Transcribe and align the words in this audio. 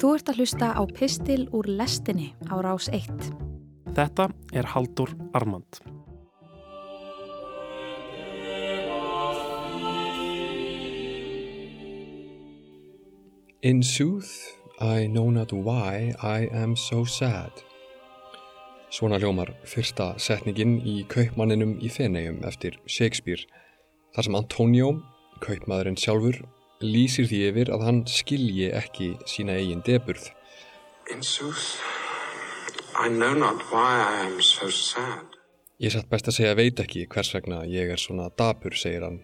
Þú 0.00 0.14
ert 0.16 0.30
að 0.32 0.38
hlusta 0.40 0.66
á 0.72 0.82
Pistil 0.88 1.42
úr 1.52 1.66
lestinni 1.68 2.30
á 2.48 2.56
rás 2.64 2.86
1. 2.88 3.10
Þetta 3.92 4.30
er 4.56 4.64
Haldur 4.72 5.10
Armand. 5.36 5.76
In 13.60 13.82
sooth, 13.84 14.56
I 14.80 15.04
know 15.04 15.28
not 15.28 15.52
why 15.52 16.14
I 16.24 16.48
am 16.48 16.72
so 16.80 17.04
sad. 17.04 17.52
Svona 18.88 19.18
hljómar 19.20 19.52
fyrsta 19.68 20.14
setningin 20.16 20.78
í 20.80 21.04
Kaupmanninum 21.12 21.76
í 21.76 21.92
Fenegjum 21.92 22.40
eftir 22.48 22.80
Shakespeare, 22.88 23.44
þar 24.16 24.30
sem 24.30 24.40
Antonio, 24.40 24.88
kaupmaðurinn 25.44 26.00
sjálfur, 26.00 26.40
lýsir 26.80 27.28
því 27.28 27.40
yfir 27.50 27.70
að 27.74 27.82
hann 27.84 27.98
skilji 28.08 28.70
ekki 28.72 29.14
sína 29.28 29.58
eigin 29.60 29.82
deburð. 29.84 30.30
Sooth, 31.20 31.80
I 32.96 33.08
know 33.08 33.34
not 33.34 33.60
why 33.70 34.00
I 34.00 34.26
am 34.26 34.40
so 34.40 34.70
sad. 34.70 35.26
Ég 35.80 35.92
satt 35.92 36.08
best 36.12 36.28
að 36.28 36.36
segja 36.38 36.56
veit 36.56 36.80
ekki 36.80 37.06
hvers 37.08 37.32
vegna 37.34 37.62
ég 37.68 37.88
er 37.92 38.00
svona 38.00 38.28
dapur, 38.36 38.76
segir 38.76 39.04
hann. 39.04 39.20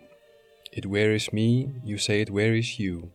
It 0.73 0.87
wearies 0.87 1.31
me, 1.33 1.73
you 1.85 1.99
say 1.99 2.21
it 2.21 2.33
wearies 2.33 2.79
you. 2.81 3.13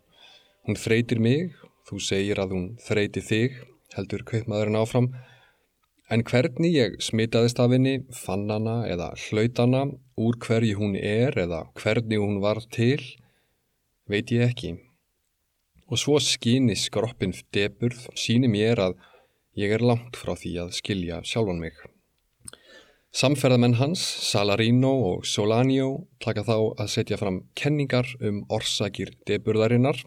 Hún 0.66 0.78
þreytir 0.78 1.22
mig, 1.22 1.56
þú 1.90 2.00
segir 2.02 2.42
að 2.42 2.56
hún 2.56 2.68
þreyti 2.82 3.22
þig, 3.26 3.58
heldur 3.98 4.26
kaupmaðurinn 4.26 4.80
áfram. 4.80 5.10
En 6.12 6.26
hvernig 6.28 6.74
ég 6.76 6.98
smitaðist 7.02 7.60
af 7.62 7.74
henni, 7.74 8.02
fann 8.14 8.50
hana 8.50 8.82
eða 8.90 9.12
hlaut 9.28 9.58
hana, 9.62 9.84
úr 10.18 10.38
hverju 10.42 10.78
hún 10.80 10.96
er 10.98 11.38
eða 11.38 11.66
hvernig 11.82 12.22
hún 12.22 12.40
var 12.44 12.62
til, 12.74 13.02
veit 14.12 14.32
ég 14.36 14.44
ekki. 14.46 14.76
Og 15.92 16.00
svo 16.00 16.20
skýni 16.24 16.76
skroppin 16.80 17.34
deburð 17.56 18.06
síni 18.20 18.52
mér 18.52 18.80
að 18.84 19.00
ég 19.60 19.74
er 19.76 19.84
langt 19.84 20.20
frá 20.20 20.36
því 20.38 20.54
að 20.66 20.76
skilja 20.78 21.20
sjálfan 21.28 21.60
mig. 21.64 21.76
Samferðamenn 23.12 23.76
hans, 23.76 24.00
Salarino 24.00 24.94
og 25.10 25.26
Solanio, 25.28 26.06
taka 26.24 26.46
þá 26.48 26.56
að 26.80 26.92
setja 26.94 27.18
fram 27.20 27.42
kenningar 27.60 28.08
um 28.24 28.46
orsakir 28.48 29.12
deburðarinnar 29.28 30.00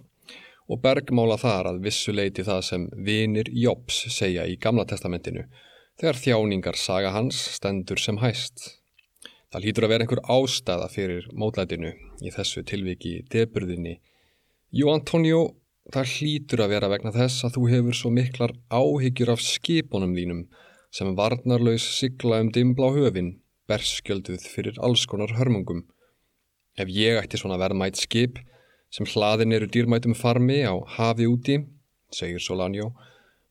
og 0.73 0.81
bergmála 0.81 1.37
þar 1.37 1.69
að 1.75 1.83
vissuleiti 1.85 2.47
það 2.47 2.63
sem 2.65 2.87
vinir 3.05 3.51
Jóps 3.53 4.07
segja 4.15 4.47
í 4.49 4.57
Gamla 4.57 4.87
testamentinu 4.89 5.45
þegar 6.01 6.21
þjáningar 6.23 6.81
saga 6.81 7.13
hans 7.15 7.39
stendur 7.59 8.01
sem 8.01 8.19
hæst. 8.23 8.84
Það 9.55 9.63
lítur 9.69 9.85
að 9.87 9.93
vera 9.93 10.03
einhver 10.03 10.21
ástæða 10.35 10.87
fyrir 10.91 11.27
mótlætinu 11.39 11.93
í 12.27 12.31
þessu 12.35 12.65
tilviki 12.67 13.13
deburðinni. 13.31 13.93
Jú 14.75 14.89
Antonio, 14.91 15.43
það 15.95 16.09
hlýtur 16.11 16.63
að 16.65 16.73
vera 16.73 16.89
vegna 16.91 17.13
þess 17.15 17.45
að 17.47 17.53
þú 17.55 17.69
hefur 17.71 17.95
svo 17.95 18.11
miklar 18.17 18.55
áhyggjur 18.75 19.31
af 19.31 19.45
skipunum 19.47 20.17
þínum 20.17 20.41
sem 20.91 21.13
varnarlaus 21.15 21.87
sigla 22.01 22.41
um 22.43 22.51
dimbla 22.51 22.89
á 22.91 22.97
höfin, 22.97 23.29
berskjölduð 23.71 24.43
fyrir 24.43 24.81
alls 24.83 25.05
konar 25.07 25.37
hörmungum. 25.39 25.85
Ef 26.75 26.91
ég 26.91 27.21
ætti 27.21 27.39
svona 27.39 27.61
verðmætt 27.63 28.01
skip, 28.03 28.41
sem 28.91 29.07
hlaðin 29.07 29.55
eru 29.55 29.69
dýrmætum 29.71 30.17
farmi 30.19 30.65
á 30.67 30.75
hafi 30.97 31.29
úti, 31.31 31.61
segir 32.11 32.43
Solanjó, 32.43 32.91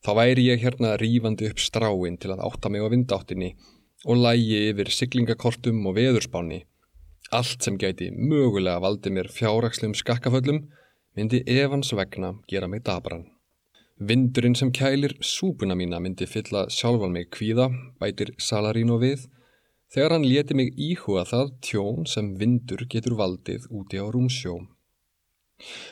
þá 0.04 0.12
væri 0.20 0.50
ég 0.50 0.60
hérna 0.68 0.98
rífandi 1.00 1.48
upp 1.48 1.64
stráin 1.64 2.20
til 2.20 2.34
að 2.36 2.44
átta 2.44 2.68
mig 2.68 2.84
á 2.84 2.92
vindáttinni 2.92 3.54
og 4.04 4.20
lægi 4.20 4.58
yfir 4.70 4.90
siglingakortum 4.92 5.86
og 5.88 5.96
veðurspáni. 5.98 6.64
Allt 7.32 7.64
sem 7.64 7.78
gæti 7.80 8.10
mögulega 8.12 8.80
valdi 8.84 9.10
mér 9.10 9.30
fjárrakslegum 9.32 9.94
skakkaföllum 9.96 10.64
myndi 11.16 11.42
evans 11.46 11.92
vegna 11.96 12.34
gera 12.48 12.68
mig 12.68 12.84
dabran. 12.84 13.24
Vindurinn 13.98 14.56
sem 14.58 14.72
kælir 14.72 15.14
súpuna 15.22 15.74
mína 15.78 16.00
myndi 16.02 16.26
fylla 16.26 16.66
sjálfan 16.68 17.12
mig 17.12 17.30
kvíða, 17.30 17.70
bætir 18.00 18.34
Salarino 18.38 18.98
við, 18.98 19.28
þegar 19.94 20.16
hann 20.16 20.26
leti 20.26 20.54
mig 20.58 20.74
íhuga 20.74 21.22
það 21.30 21.52
tjón 21.62 22.08
sem 22.10 22.32
vindur 22.40 22.82
getur 22.90 23.14
valdið 23.20 23.68
úti 23.70 24.02
á 24.02 24.06
rúmsjóm. 24.10 24.66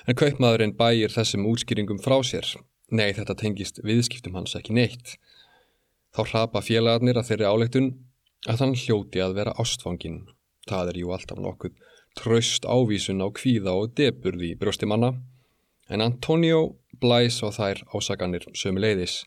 En 0.08 0.18
kaupmaðurinn 0.18 0.74
bægir 0.76 1.14
þessum 1.14 1.46
útskýringum 1.46 2.02
frá 2.02 2.18
sér. 2.26 2.48
Nei, 2.90 3.12
þetta 3.16 3.38
tengist 3.38 3.78
viðskiptum 3.86 4.34
hans 4.36 4.56
ekki 4.58 4.74
neitt. 4.76 5.14
Þá 6.12 6.22
hrapa 6.28 6.60
félagarnir 6.60 7.18
að 7.18 7.30
þeirri 7.30 7.48
áleiktun 7.48 7.90
að 8.48 8.64
hann 8.64 8.76
hljóti 8.76 9.22
að 9.24 9.38
vera 9.38 9.56
ástfangin. 9.62 10.22
Það 10.68 10.92
er 10.92 11.00
jú 11.02 11.12
alltaf 11.14 11.40
nokkuð 11.40 11.78
tröst 12.18 12.66
ávísun 12.68 13.24
á 13.24 13.28
kvíða 13.32 13.72
og 13.72 13.94
deburði 13.96 14.52
í 14.52 14.58
brjóstimanna. 14.60 15.14
En 15.88 16.04
Antonio 16.04 16.76
blæs 17.00 17.40
á 17.44 17.48
þær 17.52 17.82
ásaganir 17.96 18.46
sömu 18.56 18.82
leiðis. 18.84 19.22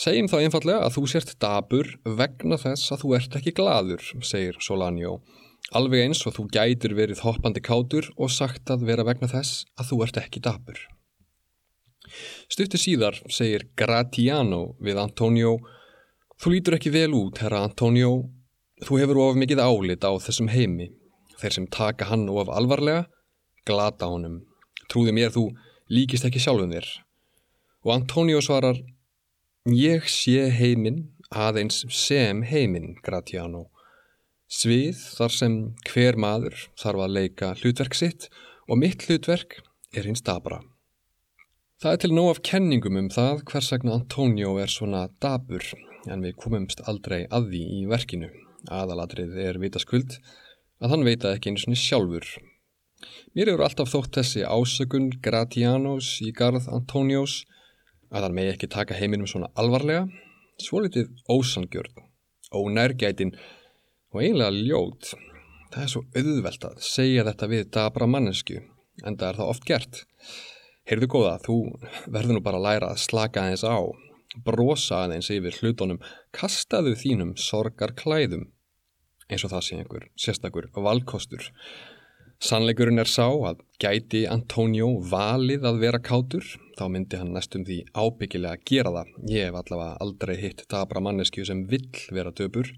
Segjum 0.00 0.30
þá 0.32 0.36
einfallega 0.40 0.84
að 0.86 0.94
þú 0.96 1.06
sért 1.12 1.34
dabur 1.42 1.90
vegna 2.04 2.56
þess 2.60 2.92
að 2.94 3.02
þú 3.02 3.16
ert 3.18 3.36
ekki 3.36 3.56
gladur, 3.56 4.04
segir 4.24 4.56
Solanjó. 4.64 5.18
Alveg 5.76 6.06
eins 6.06 6.22
og 6.26 6.36
þú 6.38 6.46
gætir 6.54 6.94
verið 6.96 7.20
hoppandi 7.26 7.60
kátur 7.60 8.08
og 8.16 8.32
sagt 8.32 8.70
að 8.72 8.86
vera 8.88 9.04
vegna 9.04 9.28
þess 9.28 9.66
að 9.76 9.92
þú 9.92 10.00
ert 10.06 10.22
ekki 10.22 10.40
dabur. 10.44 10.80
Stuttir 12.50 12.80
síðar 12.80 13.20
segir 13.30 13.68
Gratiano 13.76 14.76
við 14.80 14.98
Antonio 15.02 15.58
Þú 16.40 16.54
lítur 16.54 16.78
ekki 16.78 16.88
vel 16.94 17.12
út, 17.12 17.36
herra 17.44 17.58
Antonio. 17.66 18.14
Þú 18.80 18.96
hefur 19.02 19.18
of 19.20 19.34
mikið 19.36 19.58
álit 19.60 20.04
á 20.08 20.16
þessum 20.24 20.48
heimi. 20.48 20.86
Þeir 21.36 21.52
sem 21.52 21.66
taka 21.68 22.06
hann 22.08 22.30
of 22.32 22.48
alvarlega, 22.48 23.02
glata 23.68 24.08
honum. 24.08 24.38
Trúði 24.88 25.12
mér 25.12 25.34
þú 25.34 25.50
líkist 25.92 26.24
ekki 26.24 26.40
sjálfum 26.40 26.72
þér. 26.72 26.88
Og 27.84 27.92
Antonio 27.92 28.40
svarar 28.40 28.80
Ég 29.68 30.08
sé 30.08 30.48
heiminn 30.56 31.10
aðeins 31.28 31.84
sem 31.92 32.40
heiminn, 32.48 32.94
Gratiano. 33.04 33.66
Svið 34.48 34.96
þar 35.18 35.36
sem 35.36 35.58
hver 35.92 36.16
maður 36.16 36.56
þarf 36.80 37.04
að 37.04 37.16
leika 37.18 37.52
hlutverk 37.60 38.00
sitt 38.00 38.30
og 38.64 38.80
mitt 38.80 39.04
hlutverk 39.04 39.60
er 39.92 40.08
hins 40.08 40.24
dabra. 40.24 40.62
Það 41.80 41.94
er 41.94 42.00
til 42.02 42.12
nóg 42.12 42.26
af 42.28 42.38
kenningum 42.44 42.96
um 43.00 43.06
það 43.08 43.38
hvers 43.48 43.70
vegna 43.72 43.94
Antonio 43.96 44.50
er 44.60 44.68
svona 44.68 45.06
dabur 45.24 45.64
en 46.12 46.20
við 46.20 46.34
komumst 46.42 46.82
aldrei 46.90 47.22
að 47.32 47.46
því 47.54 47.60
í 47.72 47.78
verkinu. 47.88 48.28
Aðaladrið 48.68 49.38
er 49.46 49.58
vitaskuld 49.62 50.18
að 50.84 50.92
hann 50.92 51.06
veita 51.08 51.32
ekki 51.32 51.54
eins 51.54 51.64
og 51.64 51.78
sjálfur. 51.80 52.28
Mér 53.32 53.54
eru 53.54 53.64
alltaf 53.64 53.88
þótt 53.94 54.18
þessi 54.18 54.44
ásökun 54.44 55.08
Gratianos 55.24 56.10
í 56.20 56.34
garð 56.36 56.68
Antonios 56.68 57.46
að 58.12 58.28
hann 58.28 58.36
megi 58.36 58.52
ekki 58.58 58.68
taka 58.76 59.00
heiminum 59.00 59.32
svona 59.32 59.48
alvarlega, 59.56 60.04
svo 60.60 60.84
litið 60.84 61.08
ósangjörn, 61.32 61.96
ónærgætin 62.52 63.32
og 64.12 64.20
eiginlega 64.20 64.52
ljót. 64.68 65.14
Það 65.72 65.82
er 65.88 65.92
svo 65.96 66.04
auðvelt 66.12 66.70
að 66.74 66.86
segja 66.92 67.28
þetta 67.32 67.52
við 67.56 67.68
dabra 67.72 68.14
mannesku, 68.18 68.60
en 69.00 69.16
það 69.16 69.28
er 69.32 69.40
það 69.40 69.56
oft 69.56 69.70
gert. 69.72 70.06
Heyrðu 70.90 71.06
góða, 71.06 71.36
þú 71.44 71.56
verður 72.10 72.34
nú 72.34 72.40
bara 72.42 72.58
að 72.58 72.64
læra 72.66 72.86
að 72.90 73.02
slaka 73.04 73.44
aðeins 73.44 73.62
á, 73.62 73.78
brosa 74.42 75.04
aðeins 75.04 75.28
yfir 75.30 75.54
hlutunum, 75.60 76.00
kastaðu 76.34 76.96
þínum 76.98 77.36
sorgar 77.38 77.92
klæðum, 77.94 78.48
eins 79.30 79.44
og 79.46 79.52
það 79.52 79.62
sé 79.66 79.78
einhver 79.78 80.08
sérstakur 80.18 80.66
valkostur. 80.74 81.46
Sannleikurinn 82.42 82.98
er 82.98 83.06
sá 83.06 83.28
að 83.28 83.60
gæti 83.78 84.24
Antonio 84.26 84.88
valið 85.12 85.68
að 85.70 85.78
vera 85.84 86.00
kátur, 86.02 86.46
þá 86.74 86.84
myndi 86.90 87.20
hann 87.20 87.34
næstum 87.36 87.68
því 87.68 87.82
ábyggilega 87.94 88.56
að 88.56 88.66
gera 88.72 88.94
það. 88.96 89.14
Ég 89.30 89.46
hef 89.46 89.60
allavega 89.60 89.98
aldrei 90.02 90.34
hitt 90.40 90.64
dabra 90.72 91.04
mannesku 91.04 91.44
sem 91.46 91.62
vill 91.70 91.86
vera 92.10 92.34
döpur. 92.34 92.72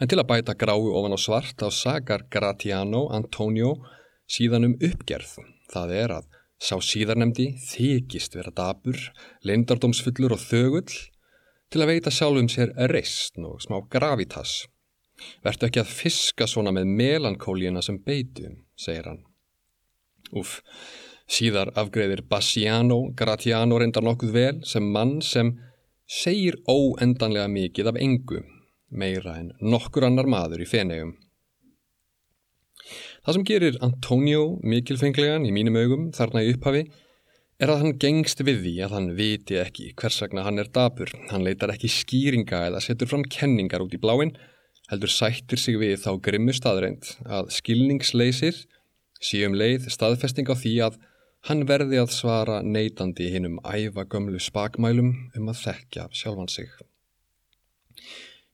En 0.00 0.08
til 0.08 0.22
að 0.22 0.28
bæta 0.30 0.56
gráu 0.56 0.88
ofan 0.96 1.12
á 1.12 1.20
svart 1.20 1.60
á 1.60 1.68
sagar 1.68 2.24
Gratiano 2.32 3.10
Antonio 3.12 3.74
síðan 4.24 4.70
um 4.70 4.78
uppgerð. 4.80 5.36
Það 5.68 5.96
er 5.98 6.16
að 6.22 6.37
sá 6.58 6.76
síðarnemdi 6.82 7.52
þykist 7.62 8.34
vera 8.38 8.52
dabur, 8.54 8.98
leindardómsfullur 9.46 10.34
og 10.34 10.42
þögull 10.42 10.96
til 11.68 11.82
að 11.82 11.90
veita 11.92 12.12
sjálfum 12.14 12.48
sér 12.50 12.74
reist 12.90 13.38
og 13.38 13.62
smá 13.62 13.78
gravitas. 13.92 14.64
Vertu 15.42 15.66
ekki 15.68 15.82
að 15.82 15.92
fiska 15.92 16.46
svona 16.50 16.72
með 16.74 16.90
melankólíuna 16.98 17.82
sem 17.82 17.98
beitu, 18.02 18.52
segir 18.78 19.10
hann. 19.10 19.22
Uff, 20.38 20.60
síðar 21.28 21.72
afgreðir 21.78 22.22
Bassiano 22.28 23.08
Gratiano 23.16 23.78
reyndar 23.80 24.04
nokkuð 24.06 24.34
vel 24.34 24.60
sem 24.66 24.84
mann 24.84 25.18
sem 25.24 25.54
segir 26.08 26.58
óendanlega 26.68 27.48
mikið 27.52 27.92
af 27.92 28.00
engu, 28.02 28.42
meira 28.90 29.38
en 29.40 29.52
nokkur 29.60 30.08
annar 30.08 30.28
maður 30.30 30.64
í 30.64 30.68
fenegum. 30.68 31.16
Það 33.28 33.36
sem 33.36 33.42
gerir 33.44 33.74
Antonio 33.84 34.42
mikilfenglegan 34.64 35.42
í 35.44 35.50
mínum 35.52 35.74
augum 35.76 36.04
þarna 36.16 36.40
í 36.46 36.54
upphafi 36.54 36.86
er 37.60 37.68
að 37.68 37.82
hann 37.82 37.98
gengst 38.00 38.40
við 38.40 38.62
því 38.62 38.72
að 38.86 38.94
hann 38.96 39.08
viti 39.18 39.58
ekki 39.60 39.90
hvers 40.00 40.22
vegna 40.22 40.46
hann 40.46 40.62
er 40.62 40.70
dabur. 40.72 41.12
Hann 41.28 41.44
leitar 41.44 41.74
ekki 41.74 41.90
skýringa 41.92 42.62
eða 42.70 42.80
setur 42.80 43.10
fram 43.10 43.26
kenningar 43.28 43.84
út 43.84 43.92
í 43.92 44.00
bláinn 44.00 44.32
heldur 44.88 45.12
sættir 45.12 45.60
sig 45.60 45.76
við 45.76 45.98
þá 46.06 46.08
grimmu 46.24 46.56
staðreind 46.56 47.12
að 47.28 47.52
skilningsleysir 47.58 48.64
síum 49.20 49.60
leið 49.60 49.90
staðfesting 49.92 50.48
á 50.48 50.56
því 50.56 50.76
að 50.88 50.96
hann 51.52 51.68
verði 51.68 52.00
að 52.00 52.14
svara 52.16 52.62
neitandi 52.64 53.28
hinnum 53.34 53.60
æfa 53.60 54.08
gömlu 54.08 54.40
spakmælum 54.40 55.18
um 55.36 55.52
að 55.52 55.66
þekkja 55.66 56.08
sjálfan 56.16 56.48
sig. 56.48 56.72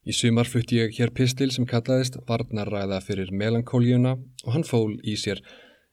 Í 0.05 0.13
sumar 0.13 0.45
flutti 0.45 0.77
ég 0.77 0.91
hér 0.93 1.09
pistil 1.17 1.47
sem 1.49 1.65
kallaðist 1.65 2.19
Varnarræða 2.27 2.99
fyrir 3.01 3.31
melankóljuna 3.33 4.11
og 4.45 4.51
hann 4.53 4.65
fól 4.67 4.99
í 5.01 5.15
sér 5.17 5.41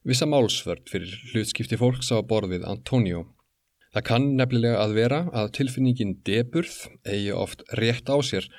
vissa 0.05 0.29
málsvörd 0.29 0.85
fyrir 0.93 1.14
hlutskipti 1.31 1.79
fólks 1.81 2.12
á 2.12 2.20
borðið 2.20 2.67
Antonio. 2.69 3.23
Það 3.97 4.06
kann 4.11 4.29
nefnilega 4.37 4.85
að 4.85 4.94
vera 5.00 5.23
að 5.32 5.50
tilfinningin 5.56 6.12
deburð 6.29 6.76
eigi 7.09 7.32
oft 7.32 7.64
rétt 7.81 8.12
á 8.12 8.20
sér 8.20 8.50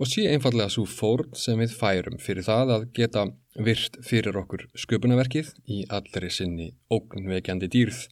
og 0.00 0.08
sé 0.08 0.24
einfallega 0.32 0.72
svo 0.72 0.88
fórn 0.88 1.36
sem 1.36 1.60
við 1.60 1.76
færum 1.76 2.16
fyrir 2.16 2.48
það 2.48 2.76
að 2.78 2.90
geta 2.96 3.28
virt 3.68 4.00
fyrir 4.08 4.40
okkur 4.40 4.64
sköpunaverkið 4.80 5.52
í 5.68 5.84
allri 5.92 6.32
sinni 6.32 6.72
ógnveikjandi 6.88 7.68
dýrð. 7.68 8.06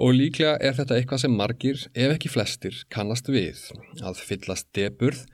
Og 0.00 0.16
líklega 0.16 0.56
er 0.62 0.76
þetta 0.78 0.96
eitthvað 0.96 1.26
sem 1.26 1.34
margir, 1.36 1.88
ef 1.92 2.14
ekki 2.14 2.30
flestir, 2.32 2.86
kannast 2.88 3.28
við 3.28 3.66
að 4.00 4.22
fyllast 4.24 4.72
deburð 4.72 5.26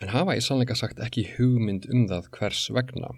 en 0.00 0.12
hafa 0.14 0.36
í 0.36 0.44
sannleika 0.44 0.76
sagt 0.78 1.00
ekki 1.04 1.26
hugmynd 1.36 1.88
um 1.92 2.06
það 2.10 2.30
hvers 2.36 2.66
vegna. 2.74 3.12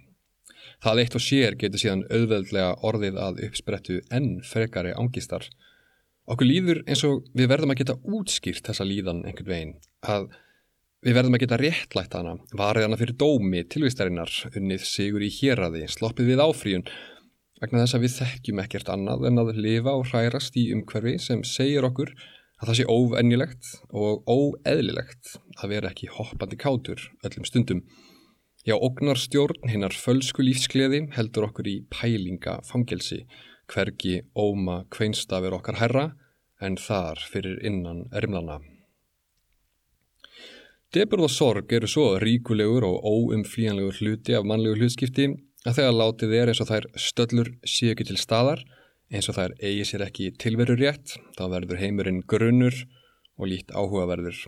Það 0.82 1.02
eitt 1.02 1.16
og 1.18 1.22
sér 1.22 1.56
getur 1.58 1.82
síðan 1.82 2.06
auðveldlega 2.10 2.72
orðið 2.86 3.18
að 3.22 3.42
uppsprettu 3.46 4.00
enn 4.14 4.40
frekari 4.46 4.94
ángistar. 4.98 5.46
Okkur 6.30 6.48
líður 6.48 6.82
eins 6.86 7.02
og 7.06 7.26
við 7.38 7.50
verðum 7.50 7.74
að 7.74 7.82
geta 7.82 7.98
útskýrt 8.02 8.66
þessa 8.66 8.86
líðan 8.86 9.24
einhvern 9.26 9.50
veginn, 9.52 9.72
að 10.02 10.28
við 11.02 11.16
verðum 11.18 11.36
að 11.38 11.42
geta 11.44 11.58
réttlætt 11.58 12.14
hana, 12.18 12.36
varið 12.54 12.86
hana 12.86 12.98
fyrir 12.98 13.18
dómi, 13.18 13.64
tilvistarinnar, 13.66 14.34
unnið 14.54 14.84
sigur 14.86 15.24
í 15.26 15.30
héræði, 15.34 15.88
sloppið 15.90 16.30
við 16.30 16.44
áfríun, 16.44 16.86
vegna 17.62 17.82
þess 17.82 17.98
að 17.98 18.04
við 18.06 18.14
þekkjum 18.20 18.62
ekkert 18.62 18.92
annað 18.94 19.26
en 19.30 19.42
að 19.42 19.52
lifa 19.58 19.96
og 19.98 20.06
hrærast 20.10 20.58
í 20.58 20.68
umhverfi 20.74 21.18
sem 21.22 21.42
segir 21.46 21.86
okkur 21.86 22.14
að 22.62 22.70
það 22.70 22.78
sé 22.78 22.84
óvennilegt 22.86 23.70
og 23.90 24.22
óeðlilegt 24.30 25.36
að 25.58 25.72
vera 25.74 25.90
ekki 25.90 26.10
hoppandi 26.14 26.58
kátur 26.60 27.02
öllum 27.26 27.46
stundum. 27.48 27.82
Já, 28.62 28.76
ógnar 28.78 29.18
stjórn 29.18 29.66
hinnar 29.66 29.96
fölsku 29.98 30.44
lífskleði 30.46 31.08
heldur 31.16 31.48
okkur 31.48 31.66
í 31.66 31.80
pælinga 31.90 32.60
fangelsi, 32.68 33.24
hvergi 33.66 34.20
óma 34.38 34.84
kveinstafir 34.94 35.56
okkar 35.58 35.80
herra 35.80 36.04
en 36.62 36.78
þar 36.78 37.18
fyrir 37.32 37.58
innan 37.66 38.04
ermlana. 38.14 38.60
Deburð 40.94 41.26
og 41.26 41.32
sorg 41.32 41.72
eru 41.74 41.88
svo 41.88 42.04
ríkulegur 42.22 42.84
og 42.86 43.02
óumflíjanlegur 43.08 43.98
hluti 43.98 44.36
af 44.38 44.46
mannlegu 44.46 44.78
hlutskipti 44.78 45.32
að 45.66 45.78
þegar 45.80 45.98
látið 45.98 46.34
er 46.36 46.52
eins 46.52 46.62
og 46.62 46.68
þær 46.70 46.88
stöllur 47.00 47.50
séu 47.66 47.94
ekki 47.94 48.06
til 48.12 48.20
staðar 48.20 48.62
eins 49.12 49.28
og 49.28 49.36
þær 49.36 49.54
eigi 49.60 49.84
sér 49.86 50.06
ekki 50.06 50.32
tilveru 50.40 50.76
rétt, 50.80 51.18
þá 51.36 51.44
verður 51.52 51.80
heimurinn 51.82 52.22
grunnur 52.28 52.74
og 53.38 53.48
lít 53.50 53.72
áhugaverður. 53.72 54.46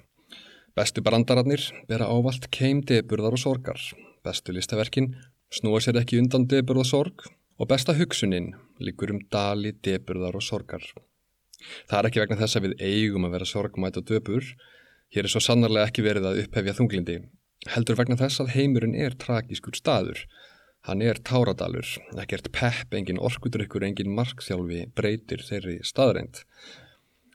Bestu 0.75 1.05
brandararnir 1.06 1.62
bera 1.88 2.08
ávalt 2.11 2.49
keim 2.50 2.81
deburðar 2.82 3.37
og 3.37 3.43
sorgar. 3.44 3.81
Bestu 4.25 4.55
listaverkin 4.56 5.12
snúa 5.55 5.82
sér 5.84 6.00
ekki 6.00 6.19
undan 6.22 6.49
deburð 6.50 6.82
og 6.82 6.88
sorg 6.88 7.26
og 7.61 7.69
besta 7.70 7.94
hugsunin 7.94 8.55
líkur 8.82 9.12
um 9.14 9.20
dali 9.31 9.75
deburðar 9.87 10.40
og 10.40 10.43
sorgar. 10.43 10.82
Það 11.88 11.99
er 11.99 12.08
ekki 12.08 12.22
vegna 12.25 12.40
þess 12.40 12.58
að 12.58 12.66
við 12.66 12.75
eigum 12.88 13.28
að 13.28 13.37
vera 13.37 13.49
sorgmætt 13.49 14.00
og 14.00 14.08
döpur. 14.08 14.49
Hér 15.14 15.28
er 15.28 15.32
svo 15.32 15.44
sannarlega 15.44 15.93
ekki 15.93 16.05
verið 16.05 16.26
að 16.28 16.40
upphefja 16.44 16.75
þunglindi. 16.81 17.20
Heldur 17.70 17.96
vegna 18.00 18.19
þess 18.20 18.43
að 18.43 18.52
heimurinn 18.56 18.96
er 18.99 19.14
tragískur 19.20 19.76
staður 19.78 20.25
Hann 20.85 21.01
er 21.01 21.17
táradalur, 21.17 21.87
ekkert 22.21 22.51
pepp, 22.53 22.91
engin 22.93 23.17
orkudrykkur, 23.17 23.87
engin 23.87 24.11
markþjálfi 24.13 24.83
breytir 24.93 25.41
þeirri 25.41 25.79
staðreind. 25.81 26.43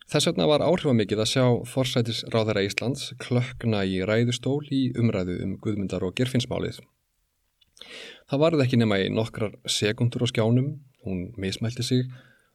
Þess 0.10 0.30
vegna 0.30 0.46
var 0.52 0.62
áhrifamikið 0.62 1.24
að 1.24 1.32
sjá 1.32 1.46
forsætis 1.72 2.22
ráðara 2.30 2.62
Íslands 2.68 3.08
klökna 3.22 3.82
í 3.90 4.04
ræðustól 4.06 4.62
í 4.70 4.84
umræðu 5.02 5.40
um 5.48 5.58
Guðmundar 5.66 6.06
og 6.06 6.14
Gerfinsmálið. 6.22 6.78
Það 8.30 8.46
varði 8.46 8.66
ekki 8.68 8.82
nema 8.84 9.02
í 9.02 9.10
nokkrar 9.18 9.58
sekundur 9.66 10.26
á 10.26 10.28
skjánum, 10.30 10.72
hún 11.06 11.28
mismælti 11.42 11.86
sig, 11.86 12.06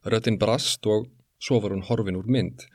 röttin 0.07 0.39
brast 0.39 0.87
og 0.87 1.09
svo 1.43 1.59
var 1.59 1.75
hún 1.75 1.83
horfin 1.89 2.21
úr 2.21 2.31
mynd. 2.31 2.69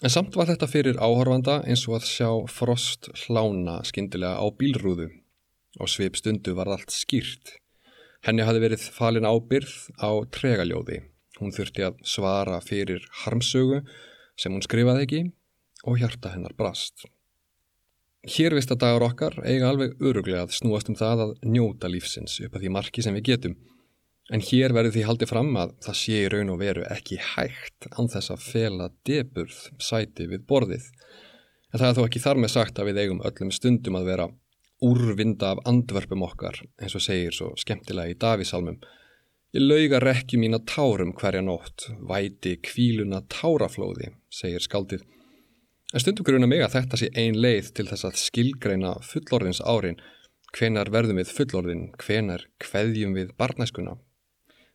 En 0.00 0.12
samt 0.12 0.40
var 0.40 0.48
þetta 0.48 0.72
fyrir 0.72 0.96
áhorfanda 0.96 1.60
eins 1.68 1.84
og 1.84 2.00
að 2.00 2.08
sjá 2.16 2.30
frost 2.48 3.12
hlána 3.26 3.82
skindilega 3.84 4.40
á 4.40 4.46
bílrúðu 4.56 5.12
Á 5.80 5.84
sveip 5.88 6.18
stundu 6.20 6.54
var 6.58 6.68
allt 6.72 6.92
skýrt. 6.92 7.56
Henni 8.26 8.44
hafi 8.46 8.60
verið 8.62 8.84
falin 8.94 9.26
ábyrð 9.26 9.72
á 9.98 10.10
tregaljóði. 10.34 11.00
Hún 11.40 11.54
þurfti 11.54 11.86
að 11.86 12.02
svara 12.06 12.60
fyrir 12.62 13.06
harmsögu 13.24 13.80
sem 14.38 14.52
hún 14.52 14.62
skrifaði 14.62 15.06
ekki 15.06 15.22
og 15.88 15.98
hjarta 15.98 16.34
hennar 16.34 16.54
brast. 16.58 17.06
Hér 18.22 18.54
vist 18.54 18.70
að 18.70 18.84
dagar 18.84 19.08
okkar 19.08 19.34
eiga 19.42 19.72
alveg 19.72 19.96
öruglega 19.98 20.44
að 20.46 20.54
snúast 20.54 20.92
um 20.92 20.98
það 20.98 21.24
að 21.24 21.32
njóta 21.56 21.90
lífsins 21.90 22.36
upp 22.44 22.54
að 22.54 22.62
því 22.62 22.74
marki 22.76 23.02
sem 23.02 23.16
við 23.18 23.32
getum. 23.32 23.56
En 24.30 24.44
hér 24.46 24.70
verður 24.76 24.94
því 24.94 25.02
haldið 25.08 25.32
fram 25.32 25.50
að 25.58 25.72
það 25.82 25.98
sé 25.98 26.20
í 26.20 26.28
raun 26.30 26.52
og 26.54 26.60
veru 26.60 26.84
ekki 26.94 27.18
hægt 27.32 27.88
án 27.90 28.12
þess 28.12 28.30
að 28.30 28.44
fela 28.44 28.86
deburð 29.08 29.58
sæti 29.82 30.28
við 30.30 30.46
borðið. 30.46 30.86
En 31.72 31.82
það 31.82 31.88
er 31.88 31.98
þó 31.98 32.04
ekki 32.04 32.22
þar 32.22 32.40
með 32.44 32.54
sagt 32.54 32.78
að 32.78 32.92
við 32.92 33.02
eigum 33.02 33.24
öllum 33.26 33.50
stundum 33.56 33.98
að 33.98 34.08
vera 34.12 34.28
úrvinda 34.82 35.52
af 35.54 35.62
andverpum 35.68 36.24
okkar, 36.26 36.58
eins 36.82 36.96
og 36.98 37.04
segir 37.04 37.34
svo 37.36 37.52
skemmtilega 37.60 38.12
í 38.12 38.18
Davísalmum. 38.18 38.80
Ég 39.52 39.64
lauga 39.64 40.00
rekki 40.00 40.38
mína 40.40 40.62
tárum 40.68 41.12
hverja 41.18 41.42
nótt, 41.44 41.90
væti 42.08 42.56
kvíluna 42.64 43.20
táraflóði, 43.32 44.14
segir 44.32 44.64
skaldið. 44.64 45.04
En 45.92 46.00
stundum 46.00 46.24
gruna 46.24 46.48
mig 46.48 46.64
að 46.64 46.78
þetta 46.78 46.98
sé 46.98 47.10
ein 47.20 47.36
leið 47.36 47.68
til 47.76 47.86
þess 47.90 48.06
að 48.08 48.20
skilgreina 48.22 48.94
fullorðins 49.04 49.60
árin, 49.60 50.00
hvenar 50.56 50.88
verðum 50.92 51.20
við 51.20 51.34
fullorðin, 51.36 51.84
hvenar 52.00 52.46
kveðjum 52.64 53.12
við 53.18 53.34
barnæskuna. 53.36 53.98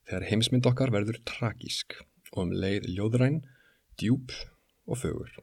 Þegar 0.07 0.27
heimsmynd 0.29 0.69
okkar 0.69 0.93
verður 0.93 1.17
tragísk 1.25 1.97
og 2.35 2.45
um 2.45 2.53
leið 2.53 2.85
ljóðræn, 2.93 3.41
djúb 3.97 4.31
og 4.85 5.01
fögur. 5.01 5.33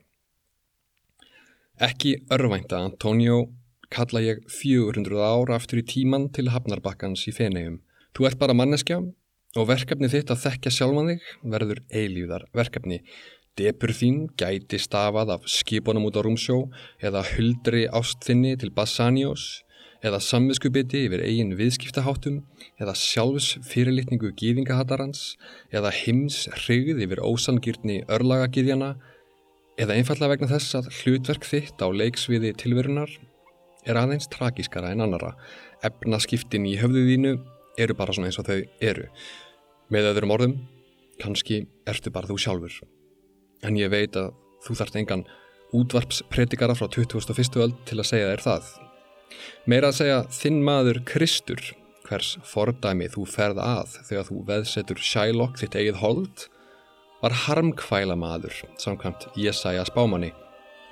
Ekki 1.83 2.21
örvænta 2.31 2.79
Antonio 2.87 3.49
kalla 3.93 4.23
ég 4.25 4.43
400 4.49 5.21
ára 5.21 5.59
aftur 5.59 5.83
í 5.83 5.87
tíman 5.89 6.31
til 6.33 6.51
hafnarbakkans 6.55 7.27
í 7.29 7.35
fenegum. 7.35 7.81
Þú 8.15 8.29
ert 8.29 8.41
bara 8.41 8.57
manneskja 8.57 9.01
og 9.59 9.69
verkefni 9.71 10.11
þitt 10.11 10.33
að 10.35 10.45
þekkja 10.45 10.75
sjálfan 10.77 11.11
þig 11.13 11.29
verður 11.55 11.83
eilíðar 11.91 12.47
verkefni. 12.55 13.01
Depur 13.59 13.93
þín 13.95 14.25
gæti 14.39 14.81
stafað 14.83 15.37
af 15.37 15.45
skipunum 15.51 16.09
út 16.09 16.17
á 16.19 16.27
rúmsjó 16.27 16.65
eða 16.99 17.23
huldri 17.35 17.85
ástþinni 17.87 18.57
til 18.59 18.73
Bassanios 18.75 19.63
eða 20.05 20.19
samviskubiti 20.21 21.05
yfir 21.07 21.23
eigin 21.25 21.55
viðskiptaháttum 21.57 22.43
eða 22.83 22.97
sjálfs 22.99 23.55
fyrirlitningu 23.65 24.33
gýðingahattarans 24.41 25.37
eða 25.73 25.93
hims 25.95 26.45
hrigð 26.65 27.01
yfir 27.07 27.23
ósangýrni 27.25 28.03
örlagagiðjana 28.13 28.95
eða 29.81 29.97
einfallega 29.97 30.35
vegna 30.35 30.51
þess 30.51 30.77
að 30.81 30.91
hlutverk 30.99 31.49
þitt 31.49 31.81
á 31.81 31.89
leiksviði 31.89 32.53
tilverunar 32.61 33.15
er 33.85 33.99
aðeins 34.01 34.29
tragískara 34.33 34.93
en 34.95 35.05
annara. 35.05 35.35
Efnaskiptin 35.85 36.67
í 36.69 36.77
höfðuðínu 36.81 37.35
eru 37.81 37.97
bara 37.99 38.15
svona 38.15 38.31
eins 38.31 38.41
og 38.41 38.49
þau 38.49 38.61
eru. 38.85 39.09
Með 39.93 40.11
öðrum 40.13 40.35
orðum, 40.35 40.57
kannski 41.21 41.65
ertu 41.89 42.13
bara 42.15 42.31
þú 42.31 42.39
sjálfur. 42.41 42.81
En 43.65 43.79
ég 43.79 43.93
veit 43.93 44.17
að 44.19 44.33
þú 44.65 44.79
þarft 44.81 44.99
engan 45.01 45.25
útvarpspredikara 45.75 46.77
frá 46.79 46.89
2001. 46.89 47.61
öld 47.61 47.79
til 47.89 47.99
að 48.01 48.11
segja 48.11 48.33
þér 48.33 48.45
það. 48.45 48.69
Meira 49.67 49.91
að 49.91 49.99
segja 49.99 50.19
þinn 50.31 50.61
maður 50.65 51.01
Kristur, 51.09 51.63
hvers 52.05 52.35
fordæmi 52.47 53.09
þú 53.11 53.25
ferð 53.29 53.61
að 53.65 53.97
þegar 54.09 54.29
þú 54.29 54.41
veðsetur 54.51 55.01
sjælokk 55.01 55.59
þitt 55.61 55.79
eigið 55.81 56.01
hold, 56.03 56.45
var 57.25 57.37
harmkvæla 57.47 58.17
maður, 58.21 58.59
samkvæmt 58.79 59.31
Jésaja 59.41 59.87
spámanni, 59.89 60.31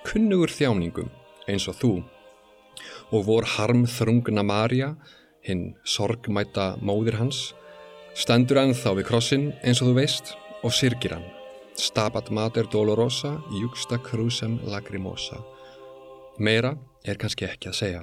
kunnugur 0.08 0.50
þjáningum 0.50 1.10
eins 1.50 1.68
og 1.68 1.76
þú 1.78 1.92
og 3.12 3.26
vor 3.28 3.46
harmþrungna 3.46 4.44
Marja, 4.46 4.94
hinn 5.44 5.72
sorgmæta 5.84 6.76
móðir 6.80 7.18
hans, 7.20 7.52
stendur 8.16 8.62
ennþá 8.62 8.96
við 8.98 9.08
krossin 9.08 9.50
eins 9.62 9.82
og 9.82 9.92
þú 9.92 9.98
veist 10.00 10.34
og 10.62 10.74
sirkir 10.74 11.16
hann. 11.16 11.28
Stabat 11.76 12.28
mater 12.30 12.68
dolorosa, 12.72 13.38
juxta 13.60 13.98
crucem 13.98 14.58
lacrimosa. 14.68 15.40
Meira 16.38 16.76
er 17.04 17.20
kannski 17.20 17.48
ekki 17.48 17.72
að 17.72 17.78
segja. 17.78 18.02